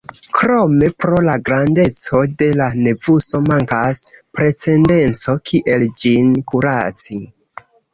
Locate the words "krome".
0.37-0.87